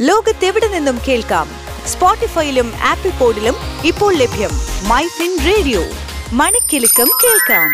ലോകത്തെവിടെ 0.00 0.68
നിന്നും 0.68 0.98
കേൾക്കാം? 1.08 1.48
സ്പോട്ടിഫൈയിലും 1.86 2.72
ആപ്പിൾ 2.76 3.10
പോഡിലും 3.10 3.54
ഇപ്പോൾ 3.84 4.14
ലഭ്യം 4.14 4.50
മൈ 4.88 5.06
ഫിൻ 5.06 5.38
റേഡിയോ. 5.46 5.82
മണിക്കെലക്കം 6.32 7.06
കേൾക്കാം. 7.24 7.70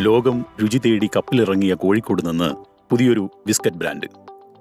ലോകം 0.00 0.46
രുചി 0.62 0.78
തേടി 0.78 1.10
കപ്പിലിറങ്ങിയ 1.16 1.74
കോഴിക്കോട് 1.74 2.28
നിന്ന് 2.28 2.54
പുതിയൊരു 2.90 3.30
ബിസ്ക്കറ്റ് 3.46 3.76
ബ്രാൻഡ്. 3.76 4.06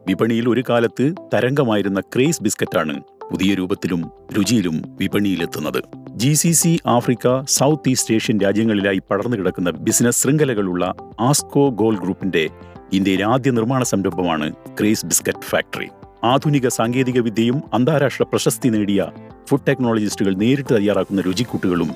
വിപണിയിൽ 0.08 0.50
ഒരു 0.50 0.64
കാലത്ത് 0.70 1.16
തരംഗമായിരുന്ന 1.34 2.00
ക്രേസ് 2.00 2.44
ബിസ്ക്കറ്റാണ് 2.44 3.04
പുതിയ 3.32 3.54
രൂപത്തിലും 3.54 4.12
രുചിയിലും 4.38 4.82
വിപണിയിലെത്തുന്നത്. 5.00 6.05
G 6.16 6.34
C 6.34 6.52
C 6.52 6.80
Africa 6.88 7.46
south 7.48 7.90
east 7.90 8.16
Asian 8.16 8.40
രാജ്യങ്ങളിലായി 8.40 9.02
പടർന്നു 9.12 9.38
കിടക്കുന്ന 9.38 9.70
ബിസിനസ് 9.70 10.24
ശൃംഖലകളുള്ള 10.24 10.94
ആസ്കോ 11.20 11.70
ഗോൾ 11.70 12.00
ഗ്രൂപ്പിന്റെ 12.00 12.50
ഇന്ത്യയിലെ 12.94 13.26
ആദ്യ 13.26 13.52
നിർമ്മാണ 13.52 13.84
സംരംഭമാണ് 13.84 14.54
ക്രേസ് 14.80 15.06
ബിസ്ക്കറ്റ് 15.06 15.40
ഫാക്ടറി 15.40 15.88
ആധുനിക 16.24 16.68
സാങ്കേതിക 16.68 17.20
വിദ്യയും 17.20 17.62
അന്താരാഷ്ട്ര 17.74 18.24
പ്രശസ്തി 18.24 18.70
നേടിയ 18.70 19.08
ഫുഡ് 19.48 19.68
ടെക്നോളജിസ്റ്റുകൾ 19.68 20.36
നേരിട്ട് 20.36 20.76
തയ്യാറാക്കുന്ന 20.76 21.22
രുചിക്കൂട്ടുകളും 21.22 21.92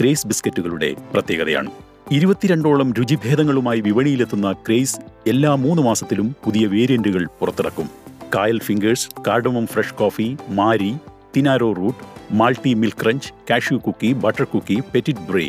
ക്രേസ് 0.00 0.26
ബിസ്ക്കറ്റുകളുടെ 0.26 0.94
പ്രത്യേകതയാണ്. 1.12 1.70
ഇരുപത്തിരണ്ടോളം 2.12 2.92
രുചിഭേദങ്ങളുമായി 2.92 3.80
വിപണിയിലെത്തുന്ന 3.80 4.52
ക്രേസ് 4.52 4.96
എല്ലാ 5.26 5.54
മൂന്ന് 5.54 5.82
മാസത്തിലും 5.82 6.36
പുതിയ 6.44 6.66
വേരിയന്റുകൾ 6.66 7.28
പുറത്തിറക്കും. 7.40 7.88
കായൽ 8.34 8.60
fingers 8.60 9.08
cardamom 9.28 9.66
fresh 9.66 9.94
coffee 9.94 10.36
Marie 10.48 10.94
തിനാരോ 11.36 11.72
root 11.72 12.02
malty 12.32 12.74
milk 12.74 13.00
crunch 13.02 13.30
cashew 13.50 13.78
cookie 13.78 14.12
butter 14.12 14.44
cookie 14.44 14.76
petit 14.94 15.24
beurre 15.30 15.44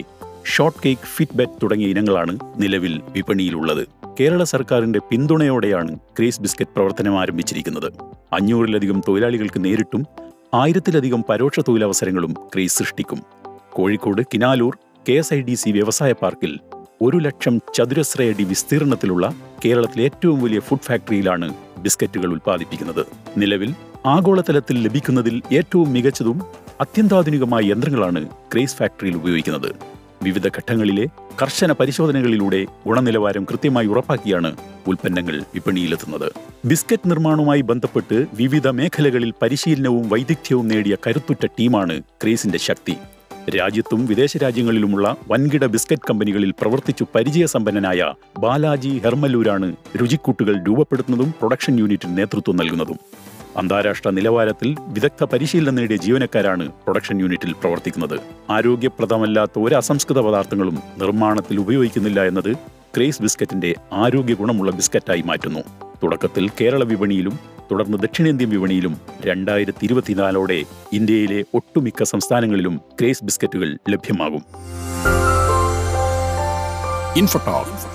short 0.54 0.80
cake 0.86 1.08
fit 1.16 1.38
bet 1.40 1.60
തുടങ്ങിയ 1.64 1.88
ഇനങ്ങളാണ് 1.88 2.34
നിലവിൽ 2.62 3.02
വിപണിയിലുള്ളത്. 3.16 3.84
കേരള 4.20 4.44
സർക്കാരിന്റെ 4.44 5.00
പിന്തുണയോടെയാണ് 5.10 5.96
ക്രേസ് 6.18 6.42
ബിസ്ക്കറ്റ് 6.42 6.72
പ്രവർത്തനം 6.76 7.20
ആരംഭിച്ചിരിക്കുന്നത്. 7.20 7.90
അഞ്ഞൂറിലധികം 8.34 9.00
തൊഴിലാളികൾക്ക് 9.08 9.66
നേരിട്ടും 9.66 10.06
ആയിരത്തിലധികം 10.54 11.24
പരോക്ഷ 11.30 11.60
തൊഴിലവസരങ്ങളും 11.60 12.34
ക്രേസ് 12.54 12.78
സൃഷ്ടിക്കും. 12.80 13.20
Kozhikode 13.74 14.22
Kinalur 14.34 14.76
K 15.08 15.14
S 15.14 15.34
I 15.34 15.42
D 15.42 15.54
C 15.54 15.70
വ്യവസായ 15.70 16.12
പാർക്കിൽ 16.12 16.54
ഒരു 17.02 17.18
ലക്ഷം 17.18 17.56
ചതുരശ്രയടി 17.76 18.44
വിസ്തീർണത്തിലുള്ള 18.44 19.26
കേരളത്തിലെ 19.66 20.04
ഏറ്റവും 20.04 20.42
വലിയ 20.44 20.60
ഫുഡ് 20.60 20.88
ഫാക്ടറിയിലാണ് 20.88 21.48
ബിസ്ക്കറ്റുകൾ 21.84 22.30
ഉൽപ്പാദിപ്പിക്കുന്നത്. 22.36 23.04
നിലവിൽ 23.38 23.74
ആഗോളതലത്തിൽ 24.14 24.84
ലഭിക്കുന്നതിൽ 24.84 25.36
ഏറ്റവും 25.52 25.94
മികച്ചതും 25.94 26.38
അത്യന്താധുനികമായ 26.82 27.62
യന്ത്രങ്ങളാണ് 27.64 28.22
ക്രേസ് 28.54 28.76
ഫാക്ടറിയിൽ 28.76 29.16
ഉപയോഗിക്കുന്നത്. 29.16 29.70
വിവിധ 30.24 30.48
ഘട്ടങ്ങളിലെ 30.48 31.06
കർശന 31.42 31.72
പരിശോധനകളിലൂടെ 31.72 32.60
ഗുണനിലവാരം 32.88 33.44
കൃത്യമായി 33.44 33.88
ഉറപ്പാക്കിയാണ് 33.88 34.52
ഉൽപ്പന്നങ്ങൾ 34.88 35.36
വിപണിയിലെത്തുന്നത്. 35.56 36.28
ബിസ്ക്കറ്റ് 36.66 37.10
നിർമ്മാണവുമായി 37.10 37.62
ബന്ധപ്പെട്ട് 37.62 38.26
വിവിധ 38.34 38.68
മേഖലകളിൽ 38.68 39.34
പരിശീലനവും 39.42 40.10
വൈദഗ്ധ്യവും 40.10 40.68
നേടിയ 40.68 40.98
കരുത്തുറ്റ 41.08 41.46
ടീമാണ് 41.60 41.98
ക്രേസിന്റെ 42.24 42.58
ശക്തി. 42.58 42.96
രാജ്യത്തും 43.58 44.06
വിദേശ 44.06 44.38
രാജ്യങ്ങളിലുമുള്ള 44.38 45.16
വൻകിട 45.32 45.66
ബിസ്ക്കറ്റ് 45.66 46.08
കമ്പനികളിൽ 46.10 46.52
പ്രവർത്തിച്ചു 46.52 47.06
പരിചയസമ്പന്നനായ 47.16 48.14
ബാലാജി 48.40 48.94
ഹെർമല്ലൂരാണ് 49.04 49.76
രുചിക്കൂട്ടുകൾ 50.02 50.64
രൂപപ്പെടുത്തുന്നതും 50.64 51.32
പ്രൊഡക്ഷൻ 51.40 51.80
യൂണിറ്റിന് 51.80 52.18
നേതൃത്വം 52.18 52.56
നൽകുന്നതും. 52.56 53.00
അന്താരാഷ്ട്ര 53.58 54.10
നിലവാരത്തിൽ 54.10 54.76
വിദഗ്ധ 54.88 55.24
പരിശീലനം 55.24 55.76
നേടിയ 55.76 55.96
ജീവനക്കാരാണ് 55.96 56.72
പ്രൊഡക്ഷൻ 56.72 57.20
യൂണിറ്റിൽ 57.22 57.54
പ്രവർത്തിക്കുന്നത്. 57.54 58.20
ആരോഗ്യപ്രദമല്ലാത്ത 58.50 59.52
ഒരു 59.58 59.76
അസംസ്കൃത 59.76 60.20
പദാർത്ഥങ്ങളും 60.20 60.80
നിർമ്മാണത്തിൽ 60.98 61.60
ഉപയോഗിക്കുന്നില്ല 61.60 62.24
എന്നത് 62.24 62.54
ക്രേസ് 62.98 63.22
ബിസ്ക്കറ്റിന്റെ 63.22 63.76
ആരോഗ്യ 63.94 64.34
ഗുണമുള്ള 64.34 64.72
ബിസ്ക്കറ്റായി 64.72 65.22
മാറ്റുന്നു. 65.22 65.60
തുടക്കത്തിൽ 66.04 66.50
കേരള 66.62 66.84
വിപണിയിലും 66.84 67.40
തുടർന്ന് 67.72 67.98
ദക്ഷിണേന്ത്യൻ 67.98 68.50
വിപണിയിലും 68.50 68.98
രണ്ടായിരത്തി 69.26 69.86
ഇരുപത്തിനാലോടെ 69.86 70.64
ഇന്ത്യയിലെ 70.94 71.44
ഒട്ടുമിക്ക 71.54 72.04
സംസ്ഥാനങ്ങളിലും 72.04 72.82
ക്രേസ് 73.00 73.24
ബിസ്ക്കറ്റുകൾ 73.24 73.78
ലഭ്യമാകും. 73.90 74.46
ഇൻഫോടോക്ക് 77.18 77.95